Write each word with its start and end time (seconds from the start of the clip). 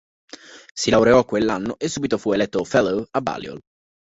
Si 0.73 0.89
laureò 0.89 1.23
quell'anno 1.25 1.77
e 1.77 1.87
subito 1.87 2.17
fu 2.17 2.31
eletto 2.31 2.63
"fellow" 2.63 3.05
a 3.11 3.21
Balliol. 3.21 3.59